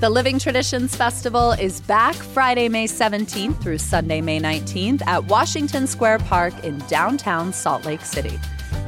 [0.00, 5.88] The Living Traditions Festival is back Friday, May 17th through Sunday, May 19th at Washington
[5.88, 8.38] Square Park in downtown Salt Lake City.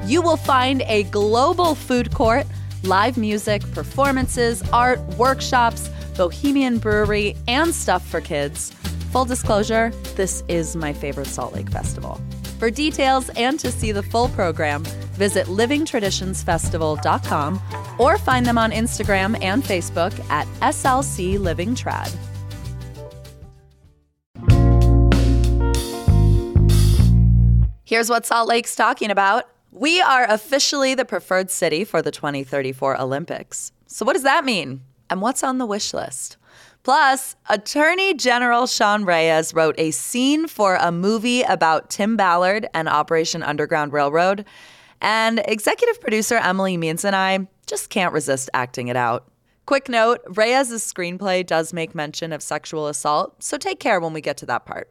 [0.05, 2.47] You will find a global food court,
[2.85, 8.71] live music, performances, art, workshops, bohemian brewery, and stuff for kids.
[9.11, 12.21] Full disclosure, this is my favorite Salt Lake Festival.
[12.61, 14.85] For details and to see the full program,
[15.17, 17.61] visit livingtraditionsfestival.com
[17.99, 22.15] or find them on Instagram and Facebook at SLC Living Trad.
[27.85, 29.49] Here's what Salt Lake's talking about.
[29.71, 33.73] We are officially the preferred city for the 2034 Olympics.
[33.87, 34.83] So, what does that mean?
[35.09, 36.37] And what's on the wish list?
[36.83, 42.89] Plus, Attorney General Sean Reyes wrote a scene for a movie about Tim Ballard and
[42.89, 44.45] Operation Underground Railroad.
[45.03, 49.27] And executive producer Emily Means and I just can't resist acting it out.
[49.67, 54.21] Quick note Reyes' screenplay does make mention of sexual assault, so take care when we
[54.21, 54.91] get to that part.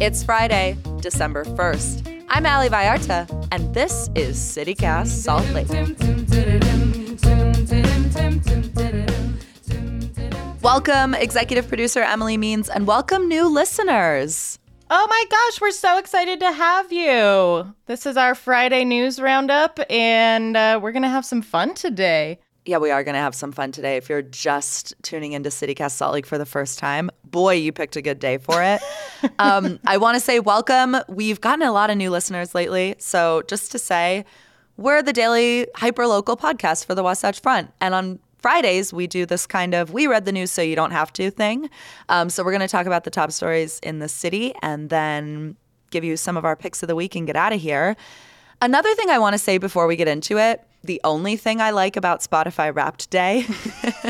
[0.00, 2.24] It's Friday, December 1st.
[2.28, 5.68] I'm Ali Vallarta, and this is CityCast Salt Lake.
[10.64, 14.58] Welcome, executive producer Emily Means, and welcome new listeners.
[14.88, 17.74] Oh my gosh, we're so excited to have you.
[17.84, 22.38] This is our Friday news roundup, and uh, we're going to have some fun today.
[22.64, 23.98] Yeah, we are going to have some fun today.
[23.98, 27.96] If you're just tuning into CityCast Salt Lake for the first time, boy, you picked
[27.96, 28.80] a good day for it.
[29.38, 30.96] um, I want to say welcome.
[31.10, 32.94] We've gotten a lot of new listeners lately.
[32.98, 34.24] So, just to say,
[34.78, 37.70] we're the daily hyper local podcast for the Wasatch Front.
[37.82, 40.90] And on Fridays, we do this kind of we read the news so you don't
[40.90, 41.70] have to thing.
[42.10, 45.56] Um, so we're going to talk about the top stories in the city and then
[45.90, 47.96] give you some of our picks of the week and get out of here.
[48.60, 51.70] Another thing I want to say before we get into it the only thing I
[51.70, 53.46] like about Spotify Wrapped Day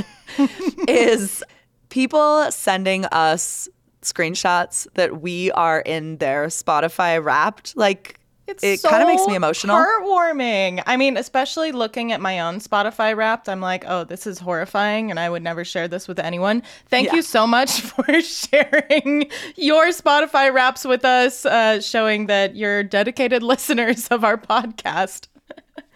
[0.89, 1.45] is
[1.91, 3.69] people sending us
[4.03, 7.77] screenshots that we are in their Spotify Wrapped.
[7.77, 9.77] Like, it's it so kind of makes me emotional.
[9.77, 10.83] Heartwarming.
[10.87, 15.11] I mean, especially looking at my own Spotify Wrapped, I'm like, oh, this is horrifying,
[15.11, 16.63] and I would never share this with anyone.
[16.89, 17.15] Thank yeah.
[17.17, 23.43] you so much for sharing your Spotify Wraps with us, uh, showing that you're dedicated
[23.55, 25.29] listeners of our podcast.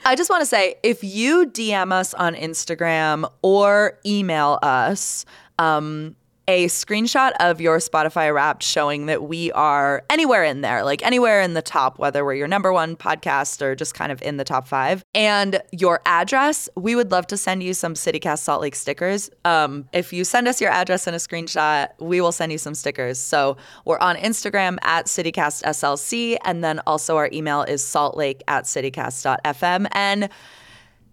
[0.04, 5.26] I just want to say if you DM us on Instagram or email us,
[5.58, 6.14] um,
[6.48, 11.42] a screenshot of your Spotify wrapped showing that we are anywhere in there, like anywhere
[11.42, 14.44] in the top, whether we're your number one podcast or just kind of in the
[14.44, 18.74] top five, and your address, we would love to send you some CityCast Salt Lake
[18.74, 19.28] stickers.
[19.44, 22.74] Um, if you send us your address and a screenshot, we will send you some
[22.74, 23.18] stickers.
[23.18, 29.86] So we're on Instagram at CityCastSLC, and then also our email is saltlake at citycast.fm.
[29.92, 30.30] And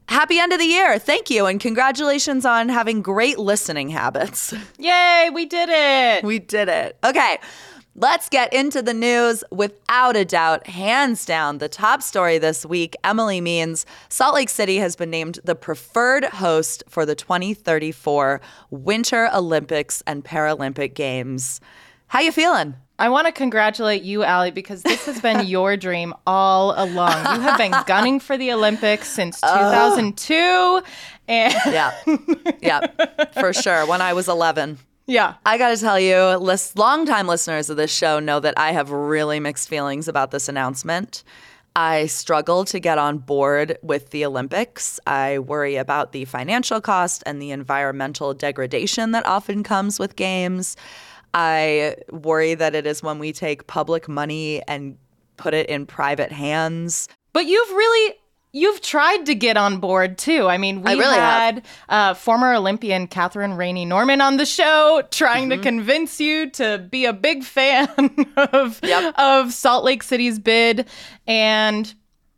[0.08, 1.00] Happy end of the year.
[1.00, 1.46] Thank you.
[1.46, 4.54] And congratulations on having great listening habits.
[4.78, 6.24] Yay, we did it.
[6.24, 6.98] We did it.
[7.04, 7.38] Okay.
[7.98, 9.42] Let's get into the news.
[9.52, 14.78] Without a doubt, hands down, the top story this week, Emily Means Salt Lake City
[14.78, 21.62] has been named the preferred host for the 2034 Winter Olympics and Paralympic Games.
[22.08, 22.76] How you feeling?
[22.98, 27.36] I want to congratulate you, Ali, because this has been your dream all along.
[27.36, 30.82] You have been gunning for the Olympics since 2002.
[31.28, 31.94] And yeah,
[32.62, 32.88] yeah,
[33.34, 33.86] for sure.
[33.86, 34.78] When I was 11.
[35.08, 35.36] Yeah.
[35.46, 38.90] I got to tell you, list, longtime listeners of this show know that I have
[38.92, 41.24] really mixed feelings about this announcement.
[41.76, 45.00] I struggle to get on board with the Olympics.
[45.06, 50.78] I worry about the financial cost and the environmental degradation that often comes with games.
[51.36, 54.98] I worry that it is when we take public money and
[55.36, 57.10] put it in private hands.
[57.34, 58.16] But you've really
[58.54, 60.48] you've tried to get on board too.
[60.48, 65.04] I mean, we I really had uh, former Olympian Catherine Raney Norman on the show,
[65.12, 65.62] trying mm-hmm.
[65.62, 67.90] to convince you to be a big fan
[68.38, 69.14] of yep.
[69.20, 70.88] of Salt Lake City's bid,
[71.28, 71.94] and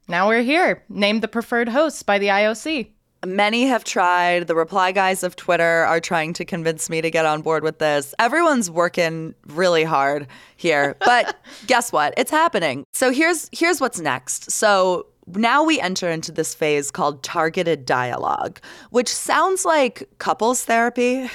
[0.08, 2.90] now we're here, named the preferred hosts by the IOC.
[3.28, 4.48] Many have tried.
[4.48, 7.80] The reply guys of Twitter are trying to convince me to get on board with
[7.80, 8.16] this.
[8.20, 10.96] Everyone's working really hard here.
[11.08, 11.38] But
[11.68, 12.14] guess what?
[12.18, 12.84] It's happening.
[12.94, 14.52] So here's here's what's next.
[14.52, 18.60] So now we enter into this phase called targeted dialogue,
[18.92, 21.30] which sounds like couples therapy.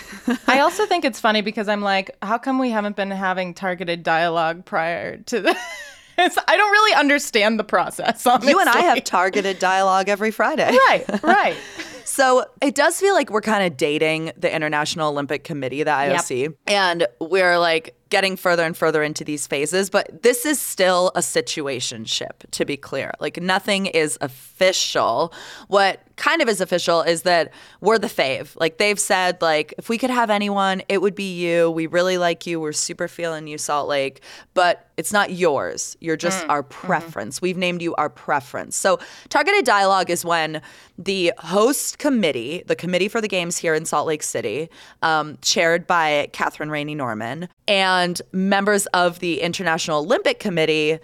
[0.46, 4.02] I also think it's funny because I'm like, how come we haven't been having targeted
[4.02, 5.56] dialogue prior to this?
[6.18, 8.26] I don't really understand the process.
[8.26, 8.50] Honestly.
[8.50, 10.70] You and I have targeted dialogue every Friday.
[10.70, 11.56] Right, right.
[12.04, 16.40] So it does feel like we're kind of dating the International Olympic Committee, the IOC,
[16.42, 16.52] yep.
[16.66, 19.88] and we're like getting further and further into these phases.
[19.88, 23.12] But this is still a situation ship, to be clear.
[23.20, 25.32] Like nothing is official.
[25.68, 28.54] What kind of is official is that we're the fave.
[28.58, 31.70] Like they've said, like if we could have anyone, it would be you.
[31.70, 32.60] We really like you.
[32.60, 34.22] We're super feeling you, Salt Lake,
[34.54, 35.96] but it's not yours.
[36.00, 36.50] You're just mm.
[36.50, 36.86] our mm-hmm.
[36.86, 37.36] preference.
[37.36, 37.46] Mm-hmm.
[37.46, 38.76] We've named you our preference.
[38.76, 38.98] So
[39.28, 40.60] targeted dialogue is when
[40.98, 44.68] the host committee, the committee for the games here in Salt Lake City,
[45.02, 50.98] um, chaired by Catherine Raney Norman, and members of the International Olympic Committee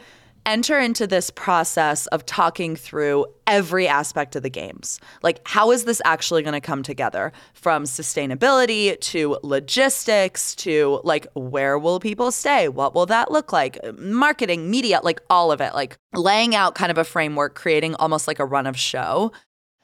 [0.49, 4.99] enter into this process of talking through every aspect of the games.
[5.23, 7.33] Like, how is this actually going to come together?
[7.53, 12.69] From sustainability to logistics to like, where will people stay?
[12.69, 13.79] What will that look like?
[13.99, 18.27] Marketing, media, like all of it, like laying out kind of a framework, creating almost
[18.27, 19.31] like a run of show.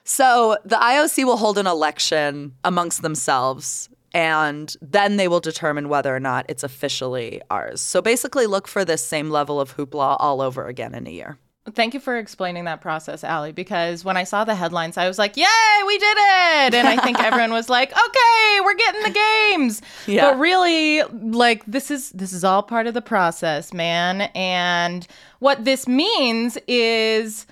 [0.05, 6.15] So the IOC will hold an election amongst themselves and then they will determine whether
[6.15, 7.81] or not it's officially ours.
[7.81, 11.37] So basically, look for this same level of hoopla all over again in a year.
[11.73, 15.19] Thank you for explaining that process, Ali, because when I saw the headlines, I was
[15.19, 15.47] like, Yay,
[15.87, 16.75] we did it!
[16.75, 19.83] And I think everyone was like, Okay, we're getting the games.
[20.07, 20.31] Yeah.
[20.31, 24.23] But really, like this is this is all part of the process, man.
[24.35, 25.07] And
[25.41, 27.47] what this means is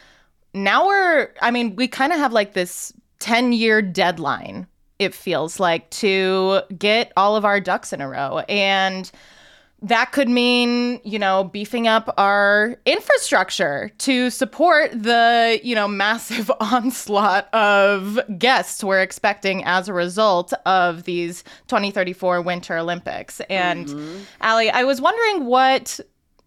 [0.54, 4.66] now we're I mean, we kind of have like this 10 year deadline
[5.02, 8.40] it feels like, to get all of our ducks in a row.
[8.48, 9.10] And
[9.82, 16.50] that could mean, you know, beefing up our infrastructure to support the, you know, massive
[16.60, 23.40] onslaught of guests we're expecting as a result of these 2034 Winter Olympics.
[23.50, 24.22] And mm-hmm.
[24.40, 25.98] Ali, I was wondering what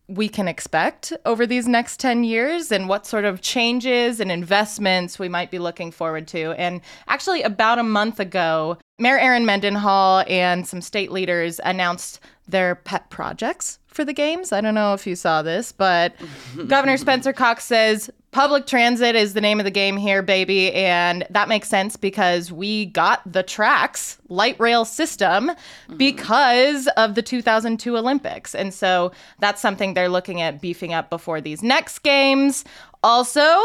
[0.07, 5.18] we can expect over these next 10 years and what sort of changes and investments
[5.18, 6.52] we might be looking forward to.
[6.54, 12.75] And actually, about a month ago, Mayor Erin Mendenhall and some state leaders announced their
[12.75, 14.52] pet projects for the games.
[14.52, 16.13] I don't know if you saw this, but
[16.68, 20.74] Governor Spencer Cox says public transit is the name of the game here, baby.
[20.74, 25.96] And that makes sense because we got the TRAX light rail system mm-hmm.
[25.96, 28.54] because of the 2002 Olympics.
[28.54, 32.66] And so that's something they're looking at beefing up before these next games.
[33.04, 33.58] Also,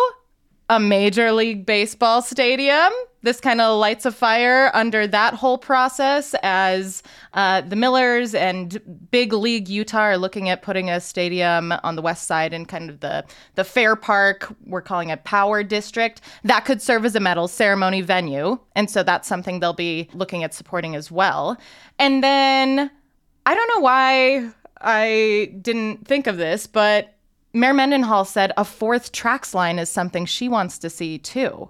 [0.69, 2.93] a Major League Baseball stadium.
[3.23, 7.03] This kind of lights a fire under that whole process as
[7.35, 8.81] uh, the Millers and
[9.11, 12.89] Big League Utah are looking at putting a stadium on the west side in kind
[12.89, 13.25] of the,
[13.57, 16.23] the Fair Park, we're calling it Power District.
[16.45, 18.59] That could serve as a medal ceremony venue.
[18.75, 21.59] And so that's something they'll be looking at supporting as well.
[21.99, 22.91] And then
[23.45, 24.51] I don't know why
[24.81, 27.15] I didn't think of this, but
[27.53, 31.69] Mayor Mendenhall said a fourth TRAX line is something she wants to see too.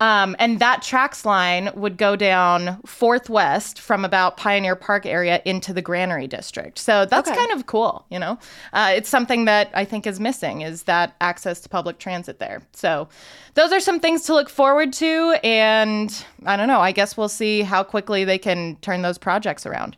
[0.00, 5.40] Um, and that TRAX line would go down fourth west from about Pioneer Park area
[5.44, 6.78] into the Granary District.
[6.78, 7.38] So that's okay.
[7.38, 8.38] kind of cool, you know.
[8.72, 12.62] Uh, it's something that I think is missing is that access to public transit there.
[12.72, 13.08] So
[13.54, 16.80] those are some things to look forward to, and I don't know.
[16.80, 19.96] I guess we'll see how quickly they can turn those projects around.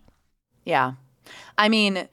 [0.64, 0.93] Yeah,
[1.56, 2.08] I mean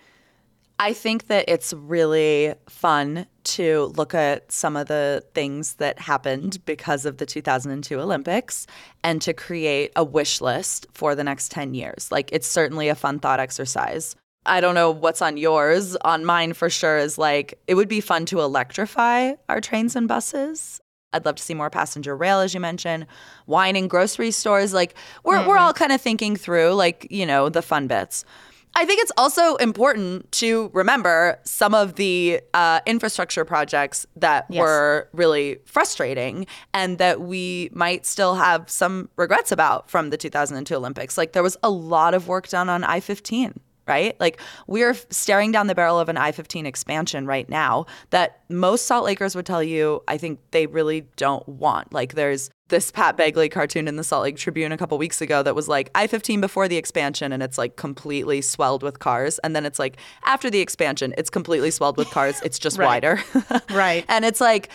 [0.82, 6.58] I think that it's really fun to look at some of the things that happened
[6.66, 8.66] because of the 2002 Olympics
[9.04, 12.12] and to create a wish list for the next 10 years.
[12.12, 14.16] Like, it's certainly a fun thought exercise.
[14.48, 15.96] I don't know what's on yours.
[15.98, 20.08] On mine, for sure, is like it would be fun to electrify our trains and
[20.08, 20.82] buses.
[21.14, 23.06] I'd love to see more passenger rail, as you mentioned,
[23.46, 24.74] wine and grocery stores.
[24.74, 25.48] Like, we're, mm-hmm.
[25.48, 28.26] we're all kind of thinking through, like, you know, the fun bits.
[28.76, 34.62] I think it's also important to remember some of the uh, infrastructure projects that yes.
[34.62, 40.74] were really frustrating and that we might still have some regrets about from the 2002
[40.74, 41.18] Olympics.
[41.18, 44.16] Like there was a lot of work done on I 15 right?
[44.20, 48.86] Like we're staring down the barrel of an I 15 expansion right now that most
[48.86, 51.92] Salt Lakers would tell you, I think they really don't want.
[51.92, 55.44] Like there's this Pat Bagley cartoon in the Salt Lake Tribune a couple weeks ago
[55.44, 59.38] that was like I 15 before the expansion and it's like completely swelled with cars.
[59.40, 62.42] And then it's like after the expansion, it's completely swelled with cars.
[62.44, 63.22] It's just wider.
[63.70, 64.04] right.
[64.08, 64.70] And it's like,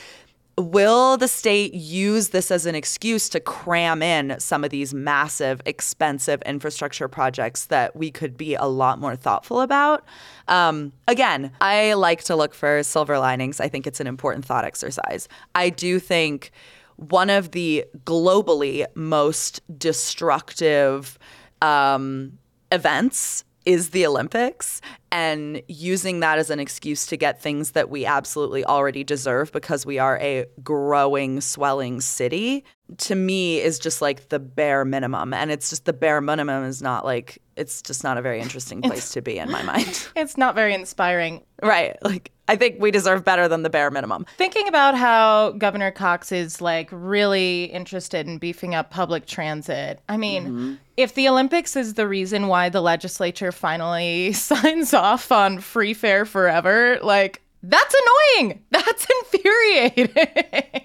[0.59, 5.61] will the state use this as an excuse to cram in some of these massive,
[5.67, 10.05] expensive infrastructure projects that we could be a lot more thoughtful about?
[10.49, 13.61] Um, again, I like to look for silver linings.
[13.61, 15.29] I think it's an important thought exercise.
[15.55, 16.53] I do think
[16.97, 21.19] one of the globally most destructive
[21.63, 22.39] um,
[22.73, 24.81] events is the Olympics.
[25.11, 29.85] And using that as an excuse to get things that we absolutely already deserve because
[29.85, 32.65] we are a growing, swelling city
[32.99, 36.81] to me is just like the bare minimum and it's just the bare minimum is
[36.81, 40.37] not like it's just not a very interesting place to be in my mind It's
[40.37, 41.43] not very inspiring.
[41.63, 45.91] right like i think we deserve better than the bare minimum Thinking about how Governor
[45.91, 50.01] Cox is like really interested in beefing up public transit.
[50.09, 50.75] I mean, mm-hmm.
[50.97, 56.25] if the Olympics is the reason why the legislature finally signs off on free fare
[56.25, 57.95] forever, like that's
[58.39, 58.63] annoying.
[58.71, 60.15] That's infuriating.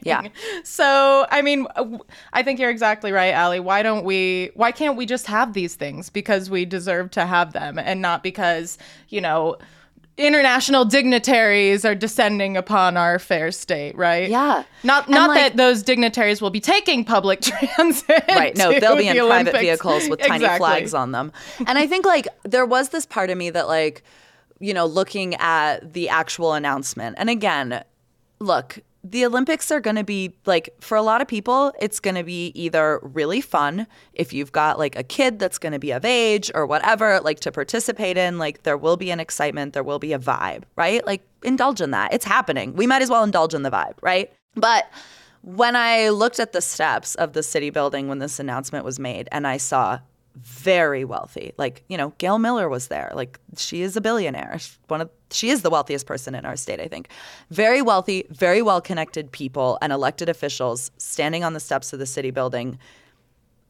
[0.04, 0.28] Yeah.
[0.64, 1.98] So, I mean, uh,
[2.34, 3.60] I think you're exactly right, Ali.
[3.60, 6.10] Why don't we, why can't we just have these things?
[6.10, 8.78] Because we deserve to have them and not because,
[9.10, 9.58] you know,
[10.18, 14.30] international dignitaries are descending upon our fair state, right?
[14.30, 14.64] Yeah.
[14.84, 17.42] Not not like- that those dignitaries will be taking public
[17.76, 18.24] transit.
[18.30, 19.60] right no they'll be in the private Olympics.
[19.60, 21.32] vehicles with tiny flags on them
[21.68, 24.04] and i think like there was this part of me that like
[24.62, 27.16] you know looking at the actual announcement.
[27.18, 27.84] And again
[28.40, 32.16] look the olympics are going to be like for a lot of people it's going
[32.16, 35.92] to be either really fun if you've got like a kid that's going to be
[35.92, 39.84] of age or whatever like to participate in like there will be an excitement there
[39.84, 41.06] will be a vibe right?
[41.06, 42.14] Like indulge in that.
[42.14, 42.76] It's happening.
[42.76, 44.32] We might as well indulge in the vibe right?
[44.56, 44.90] But
[45.42, 49.28] when I looked at the steps of the city building when this announcement was made,
[49.32, 50.00] and I saw
[50.36, 53.12] very wealthy, like you know, Gail Miller was there.
[53.14, 54.60] Like she is a billionaire.
[54.88, 57.10] One of she is the wealthiest person in our state, I think.
[57.50, 62.06] Very wealthy, very well connected people and elected officials standing on the steps of the
[62.06, 62.80] city building.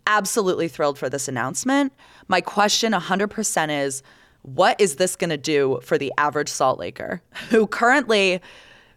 [0.08, 1.94] Absolutely thrilled for this announcement.
[2.28, 4.02] My question 100% is
[4.42, 8.42] what is this going to do for the average Salt Laker who currently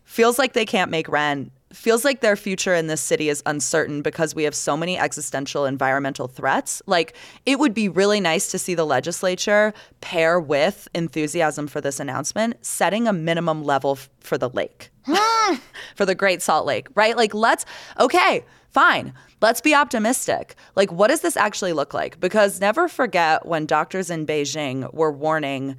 [0.04, 4.00] feels like they can't make rent, feels like their future in this city is uncertain
[4.00, 6.80] because we have so many existential environmental threats.
[6.86, 12.00] Like, it would be really nice to see the legislature pair with enthusiasm for this
[12.00, 15.56] announcement, setting a minimum level f- for the lake, hmm.
[15.96, 17.16] for the Great Salt Lake, right?
[17.16, 17.66] Like, let's,
[17.98, 19.12] okay, fine.
[19.40, 20.54] Let's be optimistic.
[20.76, 22.20] Like, what does this actually look like?
[22.20, 25.76] Because never forget when doctors in Beijing were warning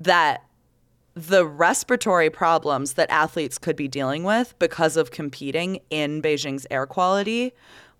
[0.00, 0.44] that
[1.26, 6.86] the respiratory problems that athletes could be dealing with because of competing in Beijing's air
[6.86, 7.52] quality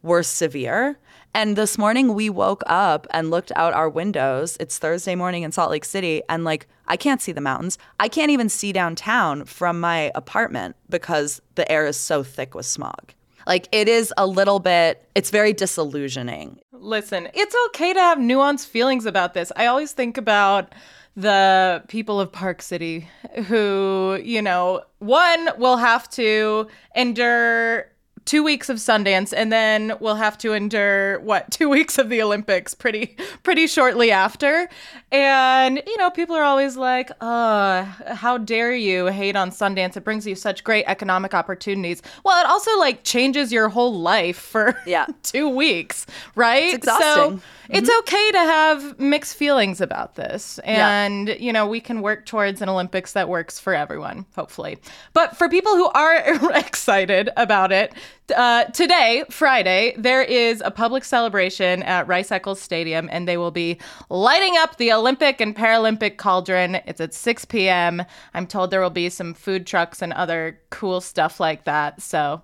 [0.02, 0.98] were severe.
[1.34, 4.56] And this morning we woke up and looked out our windows.
[4.58, 7.78] It's Thursday morning in Salt Lake City, and like, I can't see the mountains.
[8.00, 12.66] I can't even see downtown from my apartment because the air is so thick with
[12.66, 13.12] smog.
[13.46, 16.58] Like, it is a little bit, it's very disillusioning.
[16.72, 19.52] Listen, it's okay to have nuanced feelings about this.
[19.56, 20.74] I always think about
[21.20, 23.08] the people of Park City
[23.46, 27.86] who, you know, one will have to endure
[28.26, 32.22] two weeks of Sundance and then we'll have to endure what two weeks of the
[32.22, 34.68] Olympics pretty pretty shortly after.
[35.10, 39.96] And you know, people are always like, uh, how dare you hate on Sundance?
[39.96, 42.02] It brings you such great economic opportunities.
[42.24, 45.06] Well, it also like changes your whole life for Yeah.
[45.22, 46.64] two weeks, right?
[46.74, 47.38] It's exhausting.
[47.38, 50.58] So it's okay to have mixed feelings about this.
[50.60, 54.78] And, you know, we can work towards an Olympics that works for everyone, hopefully.
[55.12, 57.94] But for people who are excited about it,
[58.34, 63.50] uh, today, Friday, there is a public celebration at Rice Eccles Stadium, and they will
[63.50, 66.76] be lighting up the Olympic and Paralympic cauldron.
[66.86, 68.04] It's at 6 p.m.
[68.34, 72.00] I'm told there will be some food trucks and other cool stuff like that.
[72.02, 72.42] So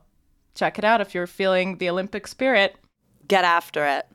[0.54, 2.76] check it out if you're feeling the Olympic spirit.
[3.28, 4.06] Get after it.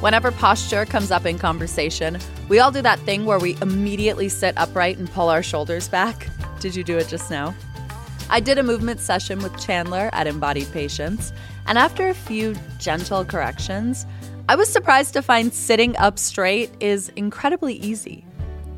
[0.00, 4.56] Whenever posture comes up in conversation, we all do that thing where we immediately sit
[4.56, 6.26] upright and pull our shoulders back.
[6.58, 7.54] Did you do it just now?
[8.30, 11.34] I did a movement session with Chandler at Embodied Patience,
[11.66, 14.06] and after a few gentle corrections,
[14.48, 18.24] I was surprised to find sitting up straight is incredibly easy.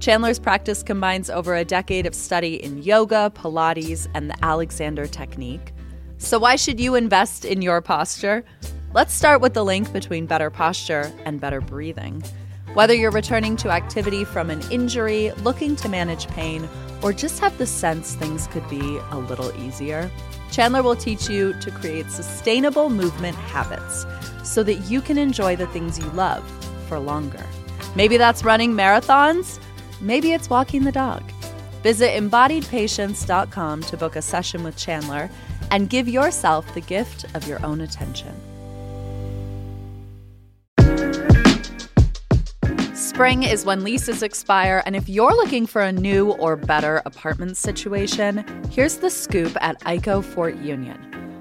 [0.00, 5.72] Chandler's practice combines over a decade of study in yoga, Pilates, and the Alexander technique.
[6.18, 8.44] So, why should you invest in your posture?
[8.94, 12.22] Let's start with the link between better posture and better breathing.
[12.75, 16.68] Whether you're returning to activity from an injury, looking to manage pain,
[17.02, 20.11] or just have the sense things could be a little easier,
[20.50, 24.04] Chandler will teach you to create sustainable movement habits
[24.44, 26.46] so that you can enjoy the things you love
[26.87, 27.46] for longer.
[27.96, 29.58] Maybe that's running marathons,
[30.02, 31.22] maybe it's walking the dog.
[31.82, 35.30] Visit embodiedpatience.com to book a session with Chandler
[35.70, 38.38] and give yourself the gift of your own attention.
[43.22, 47.56] Spring is when leases expire, and if you're looking for a new or better apartment
[47.56, 50.98] situation, here's the scoop at ICO Fort Union.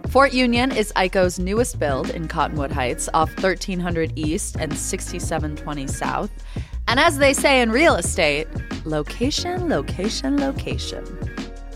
[0.09, 6.29] Fort Union is ICO's newest build in Cottonwood Heights off 1300 East and 6720 South.
[6.87, 8.47] And as they say in real estate,
[8.85, 11.03] location, location, location.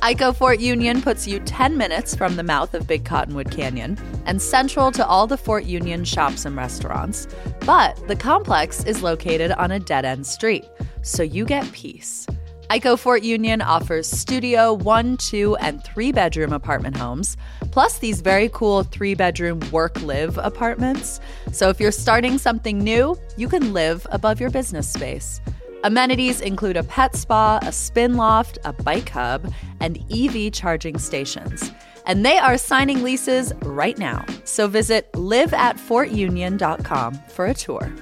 [0.05, 3.97] Ico Fort Union puts you 10 minutes from the mouth of Big Cottonwood Canyon
[4.27, 7.27] and central to all the Fort Union shops and restaurants.
[7.61, 10.63] But the complex is located on a dead end street,
[11.01, 12.27] so you get peace.
[12.69, 17.35] Ico Fort Union offers studio, one, two, and three bedroom apartment homes,
[17.71, 21.19] plus these very cool three bedroom work live apartments.
[21.51, 25.41] So if you're starting something new, you can live above your business space.
[25.83, 31.71] Amenities include a pet spa, a spin loft, a bike hub, and EV charging stations.
[32.07, 34.25] And they are signing leases right now.
[34.43, 37.93] So visit liveatfortunion.com for a tour.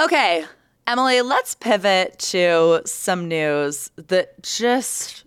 [0.00, 0.44] Okay,
[0.86, 5.24] Emily, let's pivot to some news that just,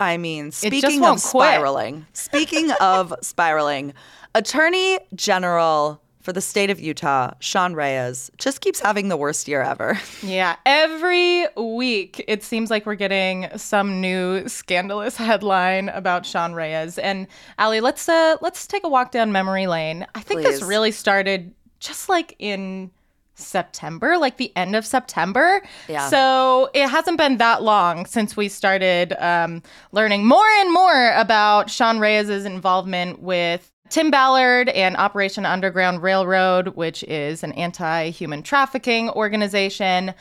[0.00, 3.92] I mean, speaking of spiraling, speaking of spiraling,
[4.34, 9.62] Attorney General for the state of Utah, Sean Reyes, just keeps having the worst year
[9.62, 9.98] ever.
[10.22, 16.98] Yeah, every week it seems like we're getting some new scandalous headline about Sean Reyes.
[16.98, 17.26] And
[17.58, 20.06] Ali, let's uh let's take a walk down memory lane.
[20.14, 22.90] I think this really started just like in
[23.34, 25.62] September, like the end of September.
[25.88, 26.08] Yeah.
[26.08, 29.62] So it hasn't been that long since we started um,
[29.92, 36.68] learning more and more about Sean Reyes's involvement with Tim Ballard and Operation Underground Railroad,
[36.68, 40.14] which is an anti human trafficking organization.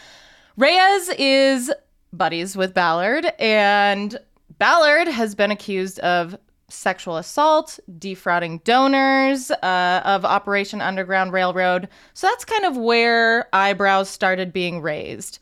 [0.58, 1.72] Reyes is
[2.12, 4.18] buddies with Ballard, and
[4.60, 6.38] Ballard has been accused of
[6.70, 11.88] sexual assault, defrauding donors uh, of Operation Underground Railroad.
[12.14, 15.40] So that's kind of where eyebrows started being raised.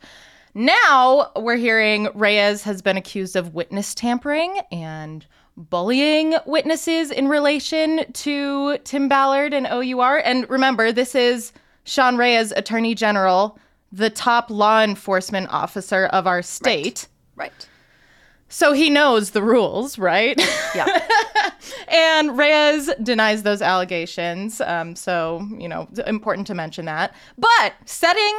[0.54, 8.10] Now we're hearing Reyes has been accused of witness tampering and bullying witnesses in relation
[8.12, 10.18] to Tim Ballard and OUR.
[10.18, 11.52] And remember, this is
[11.84, 13.58] Sean Reyes, Attorney General,
[13.90, 17.08] the top law enforcement officer of our state.
[17.36, 17.68] Right.
[18.48, 20.38] So he knows the rules, right?
[20.74, 21.06] Yeah.
[21.88, 24.60] and Reyes denies those allegations.
[24.60, 27.14] Um, so you know, important to mention that.
[27.38, 28.38] But setting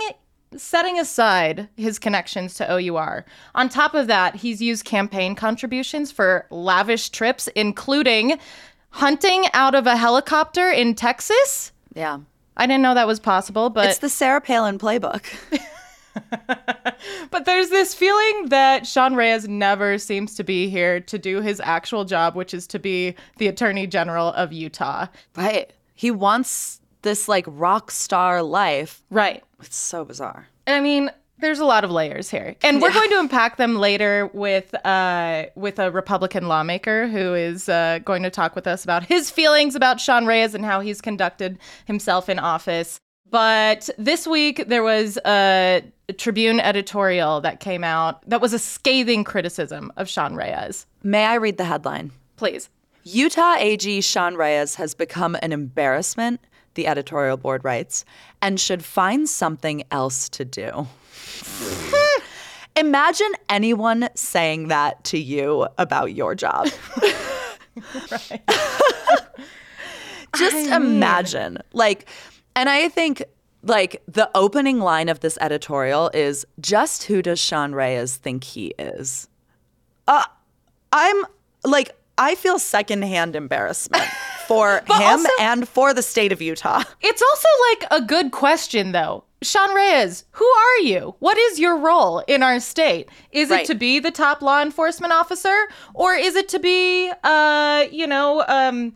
[0.57, 6.45] setting aside his connections to OUR, on top of that, he's used campaign contributions for
[6.49, 8.39] lavish trips, including
[8.89, 11.71] hunting out of a helicopter in Texas.
[11.95, 12.19] yeah.
[12.55, 15.25] I didn't know that was possible, but It's the Sarah Palin playbook.
[17.31, 21.59] But there's this feeling that Sean Reyes never seems to be here to do his
[21.59, 25.07] actual job, which is to be the Attorney General of Utah.
[25.35, 25.73] right.
[25.95, 29.01] He wants this like rock star life.
[29.09, 29.43] Right.
[29.61, 30.47] It's so bizarre.
[30.67, 32.93] I mean, there's a lot of layers here, and we're Yeah.
[32.95, 38.23] going to unpack them later with uh, with a Republican lawmaker who is uh, going
[38.23, 42.29] to talk with us about his feelings about Sean Reyes and how he's conducted himself
[42.29, 42.99] in office.
[43.29, 45.83] But this week there was a
[46.17, 50.85] Tribune editorial that came out that was a scathing criticism of Sean Reyes.
[51.01, 52.11] May I read the headline?
[52.37, 52.69] Please.
[53.05, 56.39] Utah AG Sean Reyes has become an embarrassment,
[56.75, 58.05] the editorial board writes,
[58.41, 60.87] and should find something else to do.
[62.75, 66.67] Imagine anyone saying that to you about your job.
[70.35, 71.59] Just imagine.
[71.73, 72.07] Like,
[72.55, 73.23] and I think
[73.63, 78.73] like the opening line of this editorial is just who does Sean Reyes think he
[78.77, 79.29] is?
[80.07, 80.23] Uh,
[80.91, 81.23] I'm
[81.63, 84.03] like, I feel secondhand embarrassment
[84.47, 86.83] for him also- and for the state of Utah.
[87.01, 89.23] It's also like a good question, though.
[89.41, 91.15] Sean Reyes, who are you?
[91.19, 93.09] What is your role in our state?
[93.33, 97.85] Is it to be the top law enforcement officer, or is it to be, uh,
[97.91, 98.93] you know, um,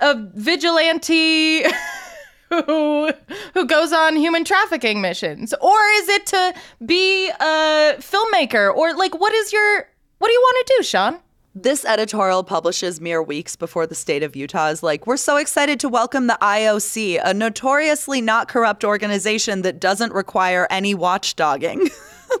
[0.00, 1.62] a vigilante
[2.50, 3.12] who
[3.54, 9.20] who goes on human trafficking missions, or is it to be a filmmaker, or like
[9.20, 9.86] what is your
[10.18, 11.18] what do you want to do, Sean?
[11.54, 15.80] This editorial publishes mere weeks before the state of Utah is like, we're so excited
[15.80, 21.90] to welcome the IOC, a notoriously not corrupt organization that doesn't require any watchdogging.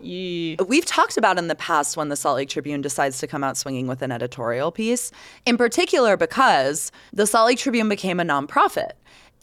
[0.68, 3.56] We've talked about in the past when the Salt Lake Tribune decides to come out
[3.56, 5.10] swinging with an editorial piece,
[5.44, 8.92] in particular because the Salt Lake Tribune became a nonprofit.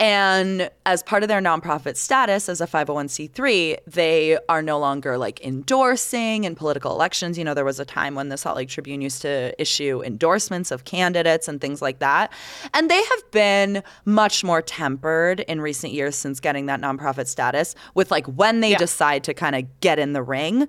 [0.00, 5.44] And as part of their nonprofit status as a 501c3, they are no longer like
[5.44, 7.36] endorsing in political elections.
[7.36, 10.70] You know, there was a time when the Salt Lake Tribune used to issue endorsements
[10.70, 12.32] of candidates and things like that.
[12.74, 17.74] And they have been much more tempered in recent years since getting that nonprofit status
[17.94, 18.78] with like when they Yeah.
[18.78, 20.68] decide to kind of get in the ring.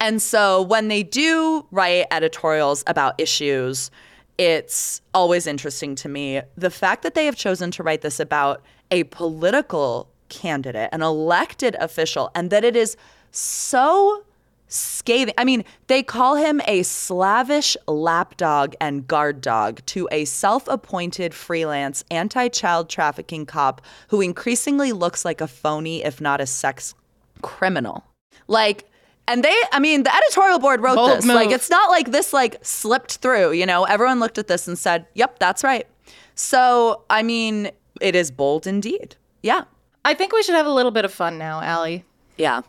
[0.00, 3.92] And so when they do write editorials about issues,
[4.38, 8.62] it's always interesting to me the fact that they have chosen to write this about
[8.90, 12.96] a political candidate, an elected official, and that it is
[13.30, 14.24] so
[14.68, 15.34] scathing.
[15.38, 21.34] I mean, they call him a slavish lapdog and guard dog to a self appointed
[21.34, 26.94] freelance anti child trafficking cop who increasingly looks like a phony, if not a sex
[27.42, 28.04] criminal.
[28.48, 28.88] Like,
[29.26, 31.24] and they, I mean, the editorial board wrote Bold this.
[31.24, 31.36] move.
[31.36, 33.84] Like, it's not like this, like, slipped through, you know?
[33.84, 35.86] Everyone looked at this and said, yep, that's right.
[36.34, 39.16] So, I mean, it is bold indeed.
[39.42, 39.64] Yeah.
[40.04, 42.04] I think we should have a little bit of fun now, Ali.
[42.36, 42.62] Yeah.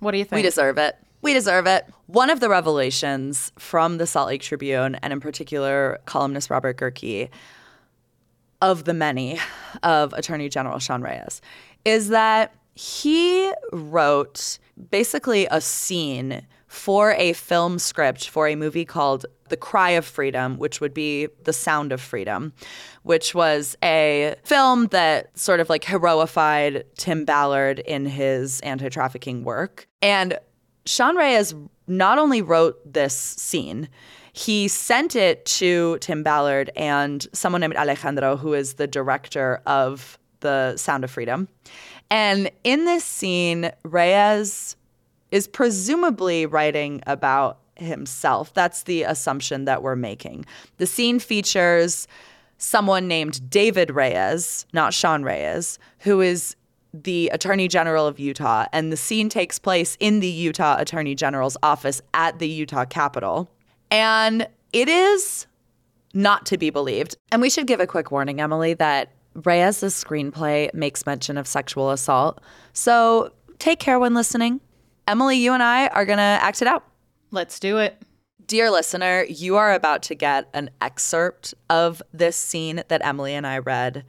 [0.00, 0.36] What do you think?
[0.38, 0.96] We deserve it.
[1.22, 1.86] We deserve it.
[2.06, 7.30] One of the revelations from the Salt Lake Tribune, and in particular, columnist Robert Gehrke,
[8.60, 9.38] of the many
[9.82, 11.40] of Attorney General Sean Reyes,
[11.84, 14.58] is that he wrote
[14.90, 20.56] basically a scene for a film script for a movie called The Cry of Freedom,
[20.56, 22.54] which would be The Sound of Freedom,
[23.02, 29.44] which was a film that sort of like heroified Tim Ballard in his anti trafficking
[29.44, 29.86] work.
[30.00, 30.38] And
[30.86, 31.54] Sean Reyes
[31.86, 33.88] not only wrote this scene,
[34.32, 40.18] he sent it to Tim Ballard and someone named Alejandro, who is the director of
[40.40, 41.48] The Sound of Freedom.
[42.12, 44.76] And in this scene, Reyes
[45.30, 48.52] is presumably writing about himself.
[48.52, 50.44] That's the assumption that we're making.
[50.76, 52.06] The scene features
[52.58, 56.54] someone named David Reyes, not Sean Reyes, who is
[56.92, 58.66] the Attorney General of Utah.
[58.74, 63.48] And the scene takes place in the Utah Attorney General's office at the Utah Capitol.
[63.90, 65.46] And it is
[66.12, 67.16] not to be believed.
[67.32, 71.90] And we should give a quick warning, Emily, that Reyes' screenplay makes mention of sexual
[71.90, 72.40] assault.
[72.72, 74.60] So take care when listening.
[75.08, 76.84] Emily, you and I are going to act it out.
[77.30, 78.00] Let's do it.
[78.46, 83.46] Dear listener, you are about to get an excerpt of this scene that Emily and
[83.46, 84.04] I read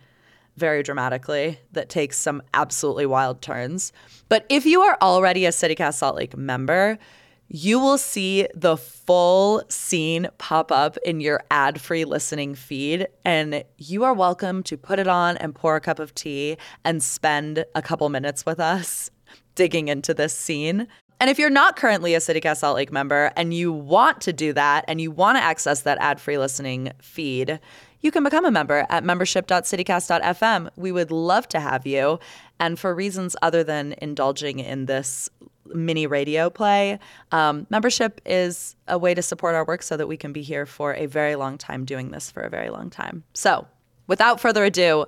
[0.58, 3.92] very dramatically that takes some absolutely wild turns.
[4.30, 7.00] But if you are already a CityCast Salt Lake member,
[7.48, 13.08] you will see the full scene pop up in your ad free listening feed.
[13.26, 17.04] And you are welcome to put it on and pour a cup of tea and
[17.04, 19.12] spend a couple minutes with us
[19.56, 20.88] digging into this scene.
[21.20, 24.52] And if you're not currently a CityCast Salt Lake member and you want to do
[24.54, 27.60] that and you want to access that ad free listening feed,
[28.02, 30.70] you can become a member at membership.citycast.fm.
[30.76, 32.20] We would love to have you.
[32.60, 35.30] And for reasons other than indulging in this
[35.74, 37.00] mini radio play,
[37.32, 40.66] um, membership is a way to support our work so that we can be here
[40.66, 43.24] for a very long time doing this for a very long time.
[43.34, 43.68] So,
[44.08, 45.06] without further ado,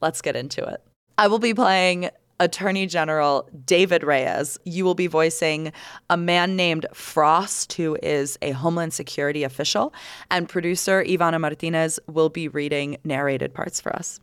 [0.00, 0.82] let's get into it.
[1.16, 4.58] I will be playing Attorney General David Reyes.
[4.64, 5.72] You will be voicing
[6.08, 9.92] a man named Frost, who is a Homeland Security official,
[10.30, 14.20] and producer Ivana Martinez will be reading narrated parts for us.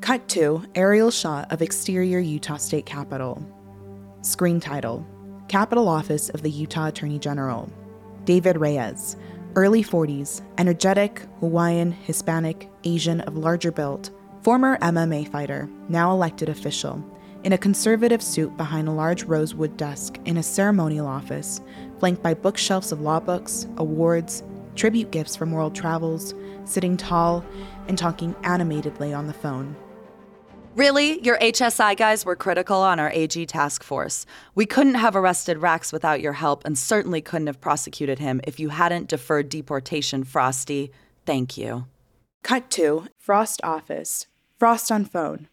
[0.00, 3.40] Cut to aerial shot of exterior Utah State Capitol.
[4.22, 5.04] Screen title
[5.48, 7.68] Capital Office of the Utah Attorney General.
[8.24, 9.16] David Reyes,
[9.56, 14.10] early 40s, energetic, Hawaiian, Hispanic, Asian of larger build,
[14.42, 17.04] former MMA fighter, now elected official,
[17.42, 21.60] in a conservative suit behind a large rosewood desk in a ceremonial office,
[21.98, 24.44] flanked by bookshelves of law books, awards,
[24.76, 26.32] tribute gifts from world travels,
[26.64, 27.44] sitting tall
[27.88, 29.74] and talking animatedly on the phone.
[30.74, 31.20] Really?
[31.20, 34.24] Your HSI guys were critical on our AG task force.
[34.54, 38.58] We couldn't have arrested Rax without your help and certainly couldn't have prosecuted him if
[38.58, 40.90] you hadn't deferred deportation, Frosty.
[41.26, 41.86] Thank you.
[42.42, 44.26] Cut to Frost office.
[44.58, 45.48] Frost on phone.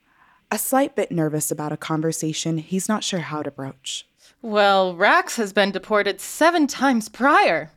[0.51, 4.07] A slight bit nervous about a conversation he's not sure how to broach.
[4.41, 7.71] Well, Rax has been deported seven times prior.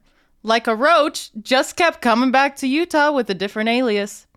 [0.44, 4.28] Like a roach, just kept coming back to Utah with a different alias.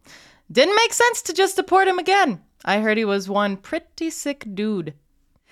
[0.51, 2.41] Didn't make sense to just deport him again.
[2.67, 4.95] I heard he was one pretty sick dude.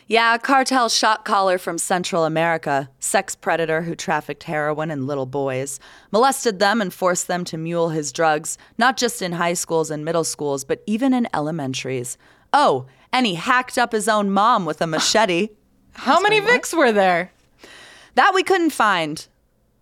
[0.08, 5.80] Yeah, cartel shot caller from Central America, sex predator who trafficked heroin and little boys,
[6.12, 10.04] molested them and forced them to mule his drugs, not just in high schools and
[10.04, 12.18] middle schools, but even in elementaries.
[12.52, 15.50] Oh, and he hacked up his own mom with a machete.
[15.94, 17.32] How many Vicks were there?
[18.16, 19.26] That we couldn't find.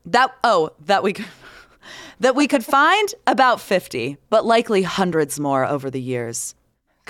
[0.05, 1.27] That oh, that we could
[2.19, 6.55] that we could find about 50, but likely hundreds more over the years.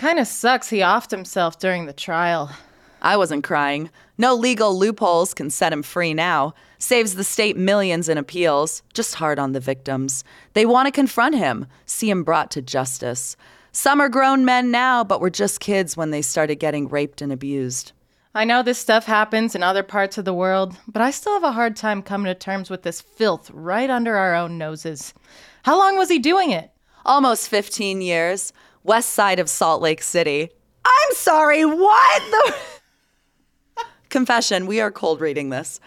[0.01, 2.49] Kinda sucks he offed himself during the trial.
[3.03, 3.91] I wasn't crying.
[4.17, 6.55] No legal loopholes can set him free now.
[6.79, 8.81] Saves the state millions in appeals.
[8.95, 10.23] Just hard on the victims.
[10.53, 13.37] They want to confront him, see him brought to justice.
[13.73, 17.31] Some are grown men now, but were just kids when they started getting raped and
[17.31, 17.91] abused.
[18.33, 21.43] I know this stuff happens in other parts of the world, but I still have
[21.43, 25.13] a hard time coming to terms with this filth right under our own noses.
[25.61, 26.71] How long was he doing it?
[27.05, 28.51] Almost 15 years.
[28.83, 30.49] West side of Salt Lake City.
[30.83, 32.21] I'm sorry, what?
[32.31, 35.79] The- Confession, we are cold reading this.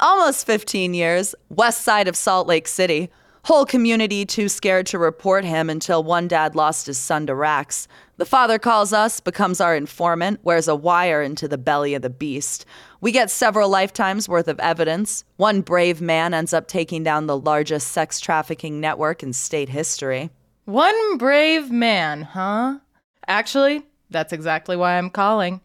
[0.00, 3.10] Almost 15 years, west side of Salt Lake City.
[3.44, 7.88] Whole community too scared to report him until one dad lost his son to Rax.
[8.16, 12.10] The father calls us, becomes our informant, wears a wire into the belly of the
[12.10, 12.64] beast.
[13.00, 15.24] We get several lifetimes worth of evidence.
[15.36, 20.30] One brave man ends up taking down the largest sex trafficking network in state history.
[20.68, 22.80] One brave man, huh?
[23.26, 25.62] Actually, that's exactly why I'm calling.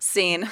[0.00, 0.50] Scene.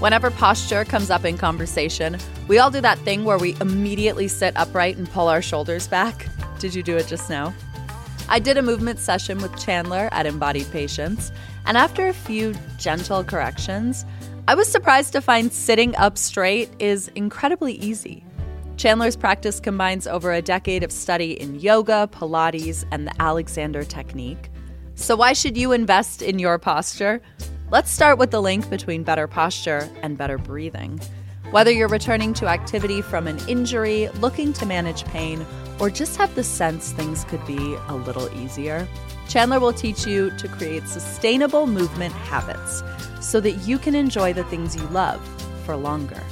[0.00, 2.18] Whenever posture comes up in conversation,
[2.48, 6.26] we all do that thing where we immediately sit upright and pull our shoulders back.
[6.58, 7.54] Did you do it just now?
[8.28, 11.30] I did a movement session with Chandler at Embodied Patience,
[11.68, 14.06] and after a few gentle corrections,
[14.48, 18.24] I was surprised to find sitting up straight is incredibly easy.
[18.78, 24.48] Chandler's practice combines over a decade of study in yoga, Pilates, and the Alexander technique.
[24.94, 27.20] So, why should you invest in your posture?
[27.70, 30.98] Let's start with the link between better posture and better breathing.
[31.50, 35.46] Whether you're returning to activity from an injury, looking to manage pain,
[35.78, 38.86] or just have the sense things could be a little easier,
[39.28, 42.82] Chandler will teach you to create sustainable movement habits
[43.20, 45.20] so that you can enjoy the things you love
[45.64, 46.22] for longer.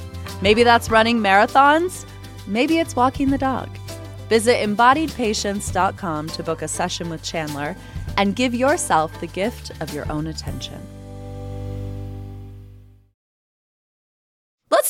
[0.41, 2.05] Maybe that's running marathons,
[2.45, 3.69] maybe it's walking the dog.
[4.29, 7.75] Visit embodiedpatience.com to book a session with Chandler
[8.17, 10.79] and give yourself the gift of your own attention.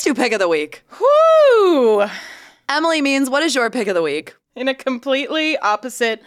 [0.08, 0.84] Let's pick of the week.
[1.02, 2.06] Whoo!
[2.70, 4.36] Emily means what is your pick of the week?
[4.56, 6.24] In a completely opposite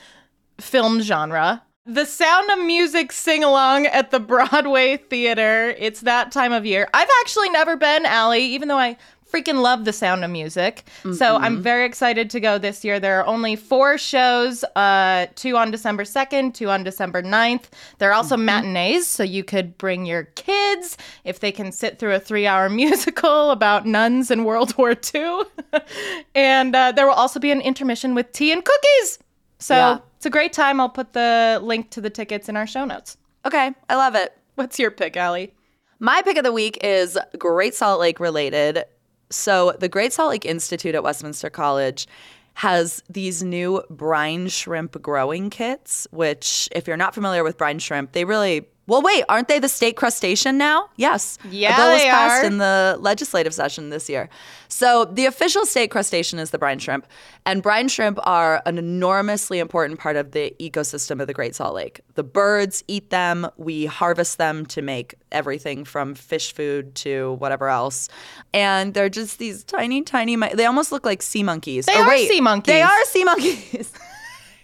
[0.59, 1.63] film genre.
[1.87, 5.75] The Sound of Music sing along at the Broadway Theater.
[5.79, 6.91] It's that time of year.
[6.93, 8.99] I've actually never been, Ali, even though I
[9.31, 10.85] freaking love the sound of music.
[10.99, 11.15] Mm-hmm.
[11.15, 12.99] So I'm very excited to go this year.
[13.01, 17.65] There are only four shows, uh, two on December 2nd, two on December 9th.
[17.99, 18.47] There are also mm-hmm.
[18.47, 22.69] matinees, so you could bring your kids if they can sit through a three hour
[22.83, 25.43] musical about nuns in World War II.
[26.35, 29.19] and uh, there will also be an intermission with tea and cookies.
[29.59, 29.99] So yeah.
[30.17, 30.81] it's a great time.
[30.81, 33.17] I'll put the link to the tickets in our show notes.
[33.45, 34.37] Okay, I love it.
[34.55, 35.53] What's your pick, Ali?
[35.99, 38.85] My pick of the week is Great Salt Lake related.
[39.31, 42.07] So, the Great Salt Lake Institute at Westminster College
[42.55, 48.13] has these new brine shrimp growing kits, which, if you're not familiar with brine shrimp,
[48.13, 50.91] they really well, wait, aren't they the state crustacean now?
[50.97, 51.39] Yes.
[51.49, 52.45] Yeah, a bill was passed are.
[52.45, 54.29] in the legislative session this year.
[54.67, 57.07] So the official state crustacean is the brine shrimp,
[57.47, 61.73] and brine shrimp are an enormously important part of the ecosystem of the Great Salt
[61.73, 62.01] Lake.
[62.15, 63.49] The birds eat them.
[63.57, 68.09] We harvest them to make everything from fish food to whatever else,
[68.53, 70.35] and they're just these tiny, tiny.
[70.35, 71.87] They almost look like sea monkeys.
[71.87, 72.73] They or are wait, sea monkeys.
[72.73, 73.93] They are sea monkeys.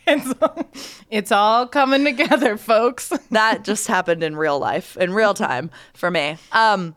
[0.07, 3.09] it's, it's all coming together, folks.
[3.31, 6.37] that just happened in real life, in real time for me.
[6.53, 6.95] Um,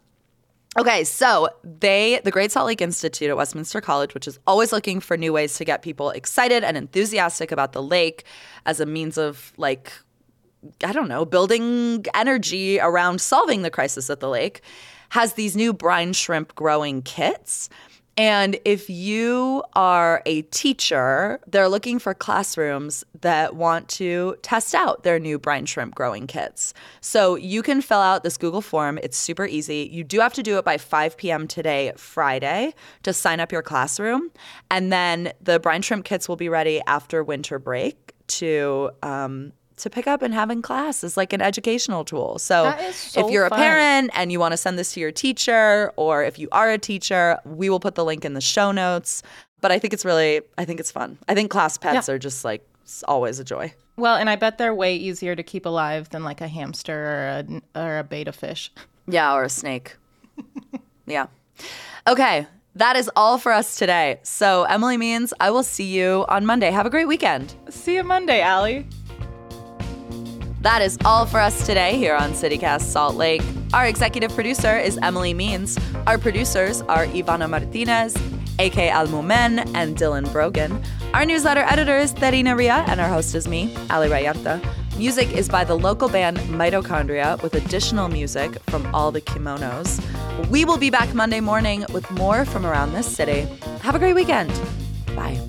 [0.78, 5.00] okay, so they, the Great Salt Lake Institute at Westminster College, which is always looking
[5.00, 8.24] for new ways to get people excited and enthusiastic about the lake
[8.66, 9.92] as a means of like,
[10.84, 14.62] I don't know, building energy around solving the crisis at the lake,
[15.10, 17.70] has these new brine shrimp growing kits
[18.20, 25.04] and if you are a teacher, they're looking for classrooms that want to test out
[25.04, 26.74] their new brine shrimp growing kits.
[27.00, 29.00] So you can fill out this Google form.
[29.02, 29.88] It's super easy.
[29.90, 31.48] You do have to do it by 5 p.m.
[31.48, 34.32] today, Friday, to sign up your classroom.
[34.70, 39.90] And then the brine shrimp kits will be ready after winter break to um, to
[39.90, 42.40] pick up and have in class as like an educational tool.
[42.40, 43.60] So, so if you're fun.
[43.60, 46.70] a parent and you want to send this to your teacher, or if you are
[46.70, 49.24] a teacher, we will put the link in the show notes.
[49.62, 51.18] But I think it's really, I think it's fun.
[51.28, 52.14] I think class pets yeah.
[52.14, 52.66] are just like
[53.08, 53.74] always a joy.
[53.98, 57.28] Well, and I bet they're way easier to keep alive than like a hamster or
[57.76, 58.72] a, or a betta fish.
[59.08, 59.98] Yeah, or a snake.
[61.06, 61.28] yeah.
[62.08, 64.20] Okay, that is all for us today.
[64.24, 66.72] So, Emily Means, I will see you on Monday.
[66.72, 67.54] Have a great weekend.
[67.70, 68.88] See you Monday, Ali.
[70.62, 73.42] That is all for us today here on CityCast Salt Lake.
[73.74, 75.80] Our executive producer is Emily Means.
[76.06, 78.14] Our producers are Ivana Martinez,
[78.60, 80.84] AK Almumen, and Dylan Brogan.
[81.14, 84.60] Our newsletter editor is Terina Ria, and our host is me, Ali Vallarta.
[84.98, 90.02] Music is by the local band Mitochondria with additional music from all the kimonos.
[90.50, 93.48] We will be back Monday morning with more from around this city.
[93.80, 94.52] Have a great weekend.
[95.16, 95.40] Bye.